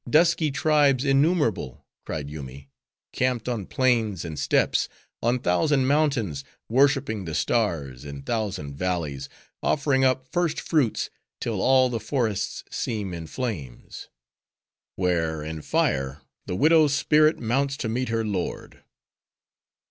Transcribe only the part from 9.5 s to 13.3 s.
offering up first fruits, till all the forests seem in